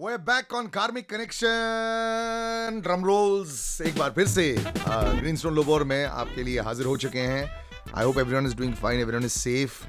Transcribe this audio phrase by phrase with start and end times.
[0.00, 2.76] We're back on Karmic Connection.
[2.82, 3.80] Drum rolls.
[3.86, 7.48] एक बार फिर से ग्रीन स्टोन लोबोर में आपके लिए हाजिर हो चुके हैं।
[7.94, 9.80] I hope everyone is doing fine everyone is safe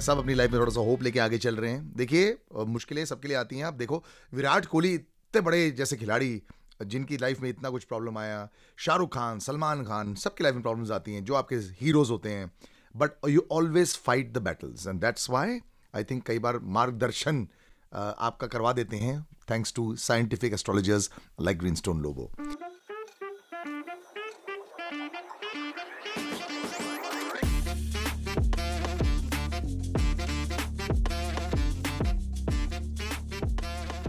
[0.00, 3.28] सब अपनी लाइफ में थोड़ा सा होप लेके आगे चल रहे हैं। देखिए मुश्किलें सबके
[3.28, 4.02] लिए आती हैं। आप देखो,
[4.34, 6.42] विराट कोहली इतने बड़े जैसे खिलाड़ी,
[6.82, 8.48] जिनकी लाइफ में इतना कुछ प्रॉब्लम आया।
[8.78, 12.50] शाहरुख खान, सलमान खान, सबकी लाइफ में प्रॉब्लम्स आती हैं, जो आपके हीरोज होते हैं।
[12.94, 15.60] But you always fight the battles and that's why
[15.94, 17.46] I think कई बार मार्गदर्शन
[17.92, 19.20] आपका करवा देते हैं
[19.50, 22.30] thanks to scientific astrologers like Greenstone Lobo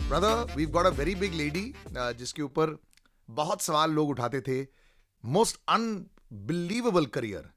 [0.09, 1.73] brother we got a very big lady
[2.17, 2.77] जिसके ऊपर
[3.29, 4.61] बहुत सवाल लोग उठाते थे।
[5.23, 7.49] Most unbelievable career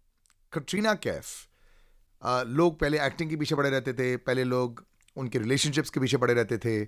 [0.52, 4.84] Katrina Kaif लोग पहले एक्टिंग के पीछे पड़े रहते थे, पहले लोग
[5.16, 6.86] उनके रिलेशनशिप्स के पीछे पड़े रहते थे।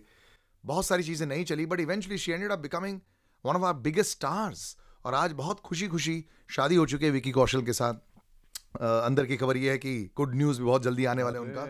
[0.65, 3.01] बहुत सारी चीज़ें नहीं चली but eventually she ended up becoming
[3.45, 7.31] one of our biggest stars और आज बहुत खुशी खुशी शादी हो चुकी है विकी
[7.33, 11.05] कौशल के साथ। uh, अंदर की खबर ये है कि गुड न्यूज़ भी बहुत जल्दी
[11.05, 11.65] आने वाले उनका।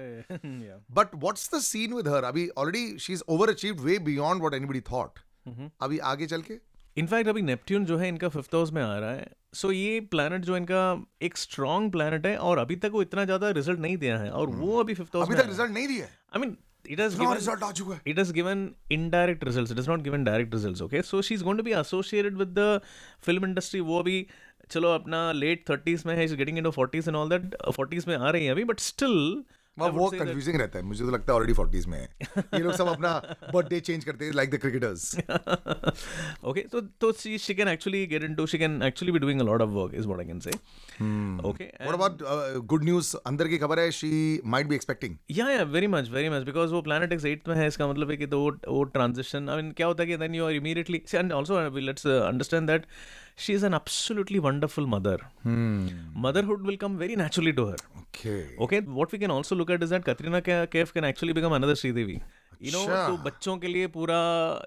[0.93, 4.55] But what's the scene with her अभी already she is over achieved way beyond what
[4.55, 5.19] anybody thought
[5.81, 6.59] अभी आगे चल के?
[6.97, 10.01] इनफैक्ट अभी नेपट्ट्यून जो है इनका फिफ्थ हाउस में आ रहा है। सो so, ये
[10.11, 10.83] प्लैनेट जो इनका
[11.23, 14.51] एक स्ट्रॉन्ग प्लैनेट है और अभी तक वो इतना ज़्यादा रिज़ल्ट नहीं दिया है। और
[14.51, 16.57] वो अभी फिफ्थ हाउस अभी तक रिज़ल्ट नहीं दिया I mean
[16.95, 20.57] it has given result है it has given indirect results it has not given direct
[20.57, 22.67] results okay so she's going to be associated with the
[23.29, 24.17] film industry वो अभी
[24.71, 28.17] चलो अपना late thirties में है is getting into forties and all that forties में
[28.17, 29.17] आ रही है अभी बट स्टिल
[29.79, 32.09] वो वो कंफ्यूजिंग रहता है। मुझे तो लगता है ऑलरेडी फोर्टीज में है।
[32.39, 33.11] ये लोग सब अपना
[33.55, 35.17] बर्थडे चेंज करते हैं like the cricketers
[36.51, 39.47] okay so so she, she can actually get into she can actually be doing a
[39.49, 40.55] lot of work is what i can say.
[41.51, 42.23] Okay what about
[42.73, 44.13] good news अंदर की खबर है she
[44.55, 47.55] might be expecting yeah yeah very much very much because वो planet एक्स eight में
[47.57, 50.35] है इसका मतलब है कि तो वो ट्रांजिशन आई मीन क्या होता है कि then
[50.35, 52.87] you are immediately and also let's understand that
[53.39, 55.25] she is an absolutely wonderful mother
[56.27, 59.83] motherhood will come very naturally to her okay Okay, what we can also look at
[59.83, 62.21] is that Katrina Kaif can actually become another Sridevi.
[62.61, 64.19] You know, अच्छा। तो बच्चों के लिए पूरा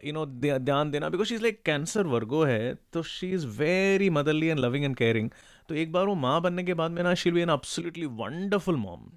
[0.05, 4.09] you know ध्यान देना because she is like Cancer Virgo है तो she is very
[4.09, 5.29] motherly and loving and caring
[5.69, 8.75] तो एक बार वो माँ बनने के बाद में ना she'll be an absolutely wonderful
[8.75, 9.09] mom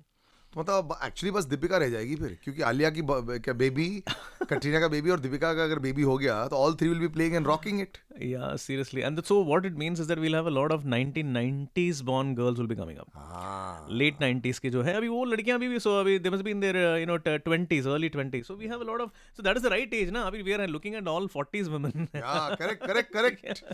[0.55, 3.03] तो मतलब एक्चुअली बस दीपिका रह जाएगी फिर क्योंकि आलिया की
[3.41, 3.84] क्या बेबी
[4.43, 7.09] कटरीना का बेबी और दीपिका का अगर बेबी हो गया तो all three will be
[7.09, 10.34] playing and rocking it yeah seriously and so what it means is that we will
[10.34, 14.83] have a lot of 1990s born girls will be coming up late 90s के जो
[14.83, 17.87] है अभी वो लड़कियाँ भी so अभी they must be in there you know 20s
[17.87, 20.22] early 20s so we have a lot of so that is the right age ना
[20.22, 23.65] अभी we are looking at all 40s women yeah correct correct correct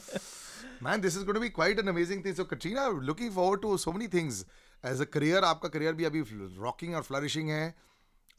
[0.82, 3.92] man this is gonna be quite an amazing thing so Katrina looking forward to so
[3.92, 4.44] many things
[4.86, 6.20] As a career आपका career भी अभी
[6.58, 7.74] rocking और flourishing है।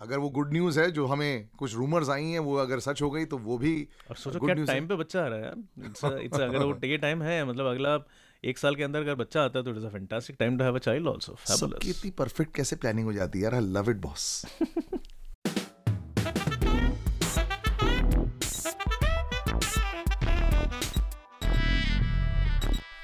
[0.01, 3.09] अगर वो good news है जो हमें कुछ रूमर्स आई हैं वो अगर सच हो
[3.11, 3.73] गई तो वो भी
[4.09, 6.97] और सोचो क्या टाइम पे बच्चा आ रहा है यार। इट्स इट्स अगर वो ये
[6.97, 7.97] टाइम है मतलब अगला
[8.43, 10.75] एक साल के अंदर अगर बच्चा आता है तो it's a fantastic time to have
[10.75, 13.55] a child also सबकी इतनी परफेक्ट कैसे प्लानिंग हो जाती है यार?
[13.55, 14.45] आई लव इट बॉस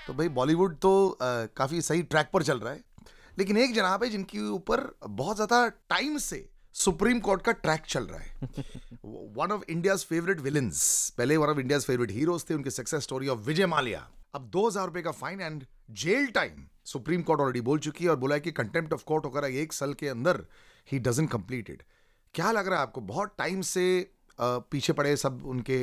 [0.07, 2.92] तो भाई बॉलीवुड तो अ, काफ़ी सही ट्रैक पर चल रहा है।
[3.37, 8.03] लेकिन एक जनाब है जिनके ऊपर बहुत ज़्यादा टाइम से सुप्रीम कोर्ट का ट्रैक चल
[8.03, 8.31] रहा है।
[9.35, 13.27] One of India's favourite villains पहले one of India's favourite heroes थे उनकी success story
[13.27, 15.65] of Vijay Mallya अब दो हज़ार रुपए का fine and
[16.01, 19.25] jail time Supreme Court already बोल चुकी है और बोला है कि कंटेम्प्ट ऑफ़ कोर्ट
[19.25, 20.43] होकर एक साल के अंदर
[20.87, 21.83] ही डजन कंप्लीटेड
[22.35, 23.01] क्या लग रहा है आपको?
[23.01, 25.79] बहुत टाइम से पीछे पड़े सब उनके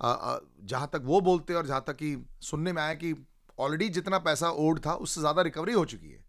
[0.00, 3.14] जहाँ तक वो बोलते हैं और जहाँ तक कि सुनने में आया कि
[3.58, 6.26] ऑलरेडी जितना पैसा ओड था उससे ज़्यादा रिकवरी हो चुकी है।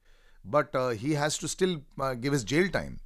[0.51, 2.97] But he has to still give is jail time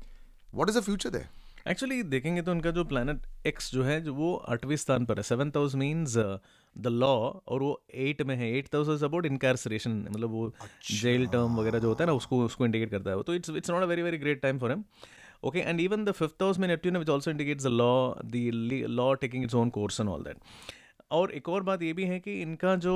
[0.53, 1.25] what is the future they
[1.69, 5.23] actually देखेंगे तो उनका जो प्लानट एक्स जो है जो वो आठवें स्थान पर है।
[5.23, 9.91] Seventh house means the law और वो एट में है। Eight house is about incarceration
[10.09, 10.51] मतलब वो
[10.91, 13.49] जेल टर्म वगैरह जो होता है ना उसको उसको इंडिकेट करता है वो। तो it's
[13.49, 14.83] it's not a very very great time for him
[15.43, 19.13] okay and even the fifth house में Neptune which also indicates the law the law
[19.21, 20.37] taking its own course and all that
[21.13, 22.93] और एक और बात ये भी है कि इनका जो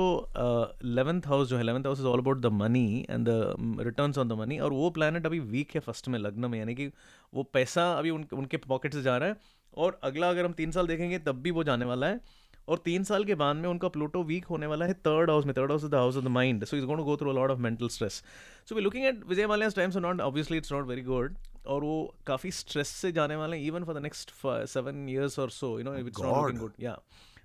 [0.84, 4.28] इलेवेंथ हाउस जो है eleventh house is all about the money and the returns on
[4.28, 6.90] the money और वो प्लानट अभी वीक है फ़र्स्ट में लग्न में यानी कि
[7.32, 9.36] वो पैसा अभी उन, उनके पॉकेट से जा रहा है
[9.76, 12.20] और अगला अगर हम तीन साल देखेंगे तब भी वो जाने वाला है
[12.68, 15.54] और तीन साल के बाद में उनका प्लूटो वीक होने वाला है थर्ड हाउस में
[15.54, 17.50] third house is the house of the mind so is going to go through lot
[17.50, 18.22] of mental stress
[18.68, 21.36] so we looking at Vijay Mallya's times not obviously it's not very good
[21.66, 25.50] और वो काफ़ी stress से जाने वाले हैं even for the next seven years और
[25.50, 26.98] so you know it's not good yeah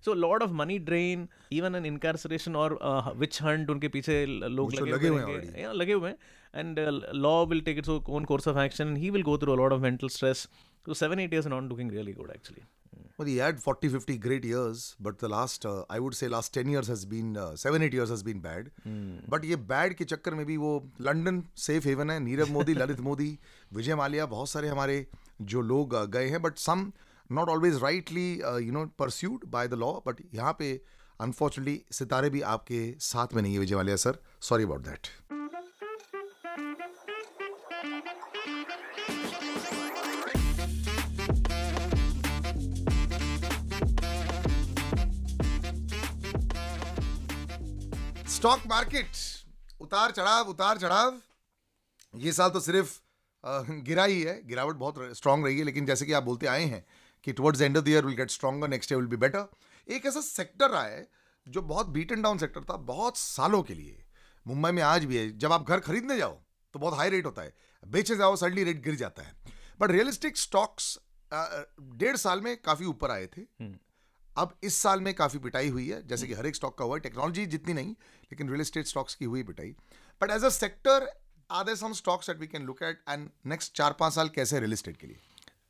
[0.05, 2.79] so lot of money drain even an incarceration और
[3.17, 6.17] witch Hunt उनके पीछे लोग लगे हुए हैं लगे हुए हैं.
[6.55, 6.79] And
[7.15, 9.81] law will take its own course of action he will go through a lot of
[9.81, 10.47] mental stress
[10.85, 12.63] so seven eight years not looking really good actually.
[13.17, 16.53] Well, he had 40, 50 great years, but the last, uh, I would say, last
[16.53, 18.71] 10 years has been, uh, 7, 8 years has been bad.
[19.29, 20.71] But ये bad के चक्कर में भी वो
[21.01, 23.29] London safe haven है नीरव मोदी ललित मोदी
[23.73, 25.05] विजय माल्या बहुत सारे हमारे
[25.41, 26.91] जो लोग uh, गए हैं but some
[27.29, 30.73] not always rightly you know pursued by the law but यहाँ पे
[31.19, 34.17] अनफॉर्चुनेटली सितारे भी आपके साथ में नहीं है, Vijay Mallya sir.
[34.41, 35.07] Sorry about that
[48.29, 49.07] stock market
[49.81, 51.19] उतार चढ़ाव उतार चढ़ाव।
[52.13, 52.99] ये साल तो सिर्फ़
[53.85, 56.83] गिरा ही है। गिरावट बहुत स्ट्रांग रही है, लेकिन जैसे कि आप बोलते आए हैं
[57.23, 59.47] कि towards end of the year will get stronger next year will be better
[59.87, 61.07] एक ऐसा सेक्टर रहा है
[61.47, 64.03] जो बहुत बीटन डाउन सेक्टर था बहुत सालों के लिए।
[64.45, 66.41] मुंबई में आज भी है जब आप घर खरीदने जाओ
[66.73, 67.53] तो बहुत हाई रेट होता है।
[67.83, 69.33] बेचे जाओ सडनली रेट गिर जाता है।
[69.79, 70.97] बट रियलिस्टिक स्टॉक्स
[71.31, 73.41] डेढ़ साल में काफ़ी ऊपर आए थे।
[74.35, 76.95] अब इस साल में काफ़ी पिटाई हुई है। जैसे कि हर एक स्टॉक का हुआ
[76.95, 79.75] है टेक्नोलॉजी जितनी नहीं लेकिन रियल एस्टेट स्टॉक्स की हुई पिटाई।
[80.21, 81.07] But as a sector
[81.49, 84.59] are there some stocks that we can look at and next चार पाँच साल कैसे
[84.59, 85.19] रियल एस्टेट के लिए?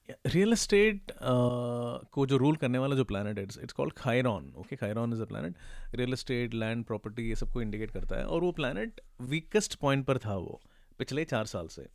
[0.09, 5.13] रियल एस्टेट को जो रूल करने वाला जो प्लानट है it's called Chiron okay Chiron
[5.13, 5.55] is a planet
[5.95, 10.17] real estate land property ये सबको इंडिकेट करता है। और वो प्लानट वीकेस्ट पॉइंट पर
[10.17, 10.59] था वो
[10.99, 11.87] पिछले चार साल से।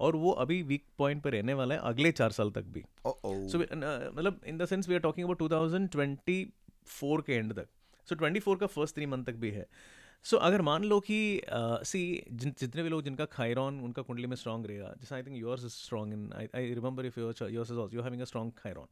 [0.00, 3.58] और वो अभी वीक पॉइंट पर रहने वाला है अगले चार साल तक भी। सो
[3.58, 7.68] मतलब in the sense we are talking about 2024 के एंड तक।
[8.08, 9.66] सो 24 का फ़र्स्ट थ्री मंथ तक भी है।
[10.24, 11.40] सो so, अगर मान लो कि
[11.84, 12.00] सी
[12.32, 15.64] जिन जितने भी लोग जिनका खायरॉन उनका कुंडली में स्ट्रॉन्ग रहेगा जैसे I think yours
[15.64, 18.86] is strong in I remember if yours yours is you having a strong Chiron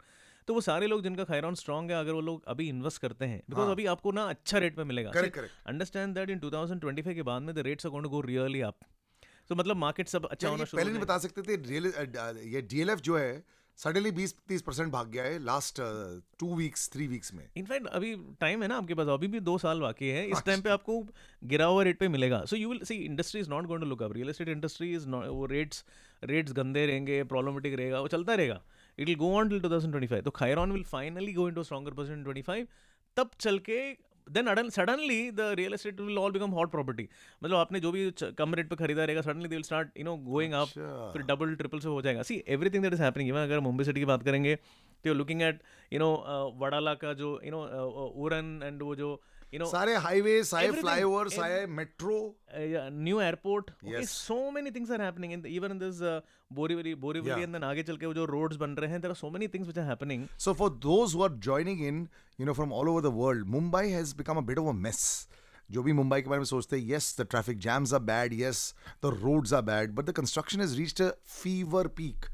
[0.49, 3.43] तो वो सारे लोग जिनका खायरॉन स्ट्रॉन्ग है अगर वो लोग अभी इन्वेस्ट करते हैं
[3.51, 3.73] बिकॉज़ हाँ.
[3.73, 5.11] अभी आपको ना अच्छा रेट पे मिलेगा.
[5.67, 8.79] अंडरस्टैंड दैट इन 2025 के बाद में the rates are going to go really up
[9.49, 13.19] so मतलब मार्केट सब अच्छा होना शुरू पहले नहीं बता सकते थे ये डीएलएफ जो
[13.19, 13.45] है
[13.79, 15.81] सडनली 20 30 परसेंट भाग गया है last
[16.41, 19.57] two weeks three weeks में। इनफैक्ट अभी टाइम है ना आपके पास अभी भी दो
[19.59, 21.01] साल बाकी है इस टाइम पे आपको
[21.43, 24.03] गिरा हुआ रेट पे मिलेगा। So you will see industry is not going to look
[24.03, 25.85] up real estate industry is वो रेट्स
[26.23, 28.61] रेट्स गंदे रहेंगे प्रॉब्लमेटिक रहेगा वो चलता रहेगा।
[28.99, 32.25] It will go on till 2025 तो Chiron will finally go into stronger position in
[32.25, 32.67] 25
[33.17, 33.81] तब चल के
[34.27, 37.09] then suddenly the real estate will all become hot property
[37.45, 40.17] मतलब आपने जो भी कम रेट पर खरीदा रहेगा suddenly they will start you know
[40.25, 40.69] going up.
[41.13, 44.01] फिर डबल ट्रिपल से हो जाएगा। See everything that is happening even अगर मुंबई सिटी
[44.01, 44.55] की बात करेंगे
[45.05, 45.63] तो looking at
[45.93, 46.11] you know
[46.59, 47.63] Wadala का जो यू नो
[48.25, 49.15] उरन एंड वो जो
[49.54, 50.82] यू नो सारे हाईवेज आए Everything.
[50.82, 52.20] फ्लाईओवर्स Every- आए metro
[52.58, 54.08] new airport Yes.
[54.10, 56.00] So many things are happening in even in this
[56.60, 57.44] Borivali Borivali Yeah.
[57.44, 59.48] And then आगे चल के वो जो रोड्स बन रहे हैं there are so many
[59.56, 62.00] things which are happening So for those who are joining in,
[62.42, 65.04] you know, from all over the world, Mumbai has become a bit of a mess.
[65.70, 68.62] जो भी मुंबई के बारे में सोचते हैं yes the traffic jams are bad yes
[69.06, 72.26] the roads are bad but the construction has reached a fever peak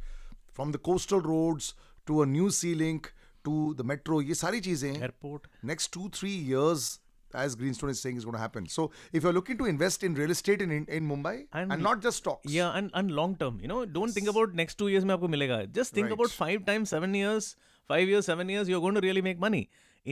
[0.60, 1.68] from the coastal roads
[2.08, 3.10] to a new sea link
[3.49, 6.91] to the metro ये सारी चीज़ें airport next two three years
[7.43, 8.85] as Greenstone is saying is going to happen so
[9.19, 12.03] if you're looking to invest in real estate in in, in Mumbai And- and, not
[12.07, 14.17] just stocks yeah, and and long term, you know, don't yes.
[14.19, 15.07] think about next two years.
[15.11, 15.59] Mein aapko milega.
[15.79, 16.17] Just think Right.
[16.19, 17.49] about five times, seven years,
[17.95, 18.73] five years, seven years.
[18.73, 19.63] You're going to really make money.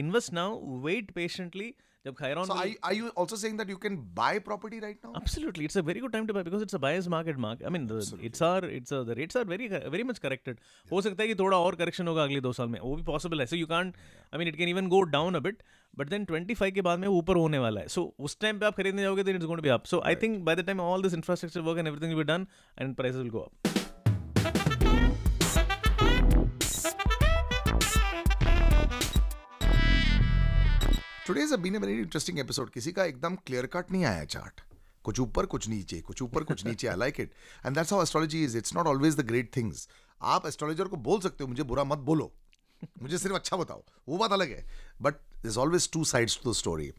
[0.05, 0.47] Invest now.
[0.87, 1.69] Wait patiently.
[2.05, 5.13] जब Chiron so I are you also saying that you can buy property right now
[5.17, 7.71] absolutely it's a very good time to buy because it's a buyer's market market I
[7.73, 7.87] mean
[8.23, 10.59] it's are it's the rates are very very much corrected
[10.91, 13.39] हो सकता है कि थोड़ा और correction होगा अगले दो साल में। वो भी पॉसिबल
[13.39, 13.95] है। So you can't
[14.33, 15.63] I mean it can even go down a bit
[15.97, 18.65] but then 25 के बाद में ऊपर होने वाला है। सो so, उस टाइम पे
[18.65, 20.81] आप खरीदने जाओगे then it's going to be up so I think by the time
[20.81, 22.47] all this infrastructure work and everything will be done
[22.77, 23.31] and prices will
[31.27, 34.61] today is been very interesting episode किसी का एकदम clear cut नहीं आया chart
[35.05, 36.87] कुछ ऊपर, कुछ नीचे, कुछ ऊपर, कुछ नीचे.
[36.87, 37.33] I like it
[37.65, 39.87] and that's how astrology is it's not always the great things
[40.21, 42.31] आप एस्ट्रोलॉजर को बोल सकते हो, मुझे बुरा मत बोलो.
[43.01, 43.83] मुझे सिर्फ़ अच्छा बताओ.
[44.09, 44.65] वो बात अलग है.
[45.01, 46.91] But is always two sides to the story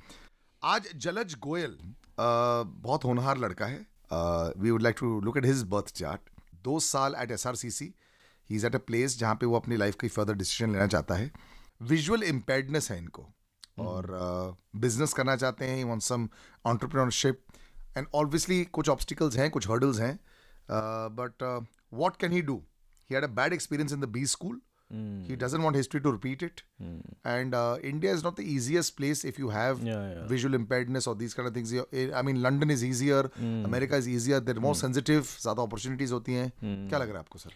[0.63, 1.79] आज जलज गोयल
[2.19, 3.87] बहुत होनहार लड़का है.
[4.57, 6.31] We would like to look at his birth chart
[6.65, 7.93] दो साल at S R C C
[8.51, 11.15] he is at a place जहाँ पे वो अपनी लाइफ की फर्दर डिसीज़न लेना चाहता
[11.15, 11.31] है.
[11.83, 13.29] विजुअल इम्पेयर्डनेस है इनको.
[13.87, 16.29] और बिज़नेस करना चाहते हैं want some
[16.67, 17.43] entrepreneurship
[17.97, 20.19] and obviously कुछ ऑब्स्टिकल्स हैं कुछ हर्डल्स हैं
[21.21, 22.57] but what can he do
[23.11, 24.61] he had a bad experience in the B school
[25.27, 26.59] he doesn't want history to repeat it
[27.35, 30.27] and uh, india is not the easiest place if you have Yeah, yeah.
[30.33, 31.73] visual impairedness or these kind of things
[32.21, 33.21] i mean london is easier
[33.71, 37.39] america is easier they're more sensitive ज़्यादा opportunities होती हैं क्या लग रहा है आपको
[37.39, 37.55] sir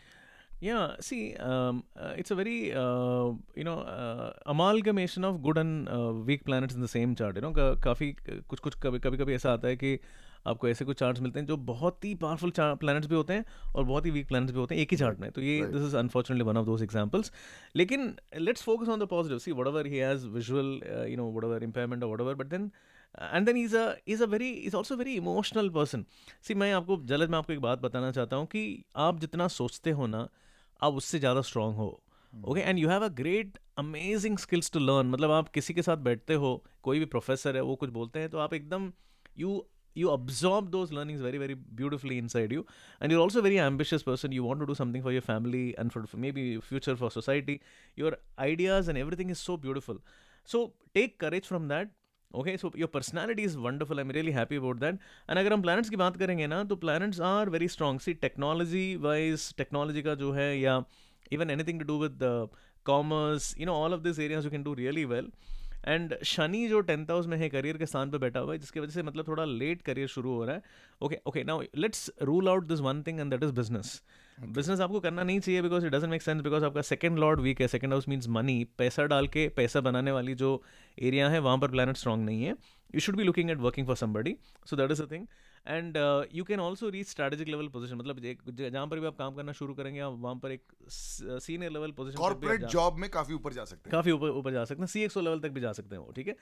[0.60, 5.88] Yeah, see, um, uh, it's a very uh, you know uh, amalgamation of good and
[5.88, 7.36] uh, weak planets in the same chart.
[7.36, 7.52] You know,
[7.84, 8.10] काफ़ी
[8.48, 9.98] कुछ कुछ कभी कभी कभी ऐसा आता है कि
[10.46, 13.44] आपको ऐसे कुछ चार्ट्स मिलते हैं जो बहुत ही पावरफुल प्लैनेट्स भी होते हैं
[13.74, 15.82] और बहुत ही वीक प्लैनेट्स भी होते हैं एक ही चार्ट में। तो ये this
[15.82, 17.32] is unfortunately one of those examples
[17.76, 22.04] लेकिन let's focus on the positive see whatever he has visual you know whatever impairment
[22.04, 22.70] और whatever but then
[23.18, 26.04] and then is as a very is also very emotional person
[26.42, 29.90] see मैं आपको जलद मैं आपको एक बात बताना चाहता हूँ कि आप जितना सोचते
[29.90, 30.28] हो ना
[30.82, 31.88] आप उससे ज़्यादा स्ट्रांग हो।
[32.32, 35.96] Okay and you have a great amazing skills to learn मतलब आप किसी के साथ
[36.08, 38.92] बैठते हो कोई भी प्रोफेसर है वो कुछ बोलते हैं तो आप एकदम
[39.38, 39.64] you
[39.96, 42.64] you absorb those learnings very very beautifully inside you
[43.02, 45.90] and you also very ambitious person you want to do something for your family and
[45.90, 47.60] for maybe future for society
[47.98, 50.00] your ideas and everything is so beautiful
[50.48, 51.90] so take courage from that
[52.34, 54.98] okay so your personality is wonderful I am really happy about that
[55.30, 58.84] and अगर हम planets की बात करेंगे ना तो planets are very strong see technology
[59.02, 60.82] wise technology का जो है या
[61.32, 62.18] even anything to do with
[62.86, 65.30] commerce you know all of this areas you can do really well
[65.84, 68.80] and Shani जो टेंथ हाउस में है करियर के स्थान पर बैठा हुआ है जिसकी
[68.80, 70.62] वजह से मतलब थोड़ा लेट करियर शुरू हो रहा है।
[71.00, 74.00] Okay okay now let's rule out this one thing and that is business
[74.38, 77.60] business आपको करना नहीं चाहिए because it doesn't make sense because आपका सेकंड लॉर्ड वीक
[77.60, 80.62] है। सेकंड हाउस मीन्स मनी पैसा डाल के पैसा बनाने वाली जो
[80.98, 82.54] एरिया है वहाँ पर प्लानट स्ट्रॉन्ग नहीं है।
[82.94, 85.26] यू शुड भी looking at working for somebody so that is a thing
[85.66, 85.96] and
[86.34, 88.20] you can also reach strategic level position मतलब
[88.50, 92.18] जहाँ पर भी आप काम करना शुरू करेंगे आप वहाँ पर एक senior level position
[92.18, 95.02] corporate job में काफ़ी ऊपर जा सकते हैं। काफ़ी ऊपर ऊपर जा सकते हैं। सी
[95.04, 96.36] एक्सओ लेवल तक भी जा सकते हैं वो ठीक है?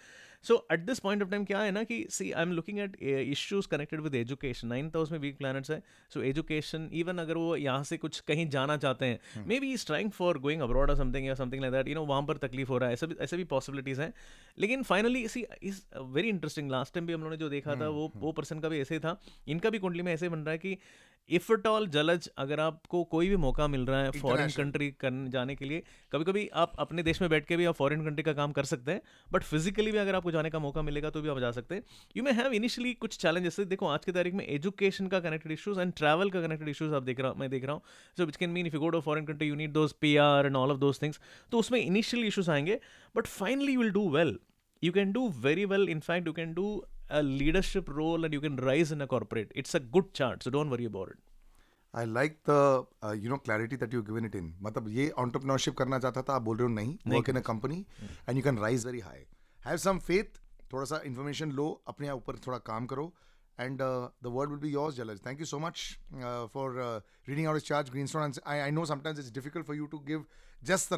[0.45, 2.97] So at this point of time क्या है ना कि see I am looking at
[3.02, 5.83] issues connected with education ninth house में वीक प्लैनेट्स है।
[6.14, 10.11] सो एजुकेशन इवन अगर वो यहाँ से कुछ कहीं जाना चाहते हैं maybe is trying
[10.12, 12.78] for going abroad और समथिंग या something like that you know वहाँ पर तकलीफ़ हो
[12.78, 14.12] रहा है ऐसे भी ऐसे भी पॉसिबिलिटीज़ हैं।
[14.59, 15.83] लेकिन finally see is
[16.14, 18.33] very interesting last time भी हम लोगों ने जो देखा था हम्म, वो हम्म। वो
[18.33, 19.13] पर्सन का भी ऐसे ही था।
[19.49, 20.78] इनका भी कुंडली में ऐसे बन रहा है कि
[21.28, 25.30] इफ़ एट ऑल जलज अगर आपको कोई भी मौका मिल रहा है फॉरेन कंट्री करने
[25.30, 28.23] जाने के लिए कभी कभी आप अपने देश में बैठ के भी आप फॉरेन कंट्री
[28.23, 29.00] का काम कर सकते हैं
[29.33, 31.83] बट फिजिकली भी अगर आपको जाने का मौका मिलेगा तो भी आप जा सकते हैं।
[32.16, 35.78] यू मे हैव इनिशियली कुछ चैलेंजेस देखो आज की तारीख में एजुकेशन का कनेक्टेड इशूज
[35.78, 37.83] एंड ट्रैवल का कनेक्टेड इशूज आप देख रहा मैं देख रहा हूँ।
[38.16, 40.47] So which can mean if you go to foreign country you need those P R
[40.47, 41.21] and all of those things
[41.52, 42.80] तो उसमें इनिशियल इशूज आएँगे
[43.16, 44.38] but finally you will do well
[44.92, 46.64] can do very well in fact you can do
[47.10, 49.51] a leadership role and you can rise in a corporate.
[49.56, 51.20] It's a good chart, so don't worry about it.
[51.96, 56.00] I like the you know clarity that you given it in मतलब ये entrepreneurship करना
[56.00, 58.86] चाहता था आप बोल रहे हो नहीं work in a company and you can rise
[58.86, 59.25] very high
[59.66, 60.39] have some faith
[60.74, 63.12] थोड़ा सा इन्फॉर्मेशन लो अपने ऊपर थोड़ा काम करो
[63.60, 65.20] and uh, the word will be yours, Jalaj.
[65.20, 68.24] Thank you so much uh, for uh, reading out his charge, Greenstone.
[68.24, 70.22] And I, I know sometimes it's difficult for you to give
[70.63, 70.89] just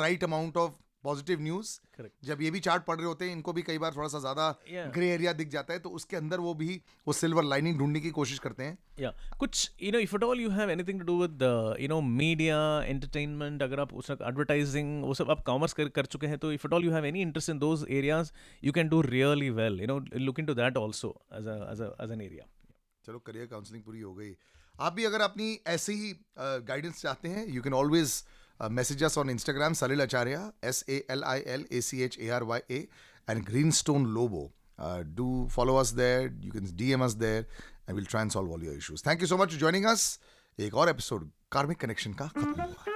[1.07, 1.79] positive news
[2.25, 4.49] जब ये भी chart पढ़ रहे होते हैं इनको भी कई बार थोड़ा सा ज़्यादा
[4.95, 8.11] ग्रे एरिया दिख जाता है तो उसके अंदर वो भी वो सिल्वर लाइनिंग ढूँढने की
[8.11, 11.21] कोशिश करते हैं। या कुछ you know if at all you have anything to do
[11.21, 11.43] with
[11.81, 16.27] you know media entertainment अगर आप उस एडवर्टाइजिंग वो सब आप कॉमर्स कर, कर चुके
[16.27, 18.33] हैं तो if at all you have any interest in those areas
[18.65, 21.49] you can do really well you know look into that also as
[22.01, 22.47] as an area
[23.05, 24.35] चलो करियर काउंसलिंग पूरी हो गई।
[24.75, 28.23] आप भी अगर अपनी ऐसे ही गाइडेंस uh, चाहते हैं you can always
[28.71, 32.43] message on Instagram Salil Acharya S A L I L A C H A R
[32.43, 32.87] Y A
[33.31, 33.45] and
[33.81, 34.51] Greenstone Lobo
[35.17, 37.47] do follow us there you can D M us there
[37.89, 40.19] I will try and solve all your issues thank you so much joining us
[40.59, 42.96] एक और episode karmic connection का खत्म हुआ।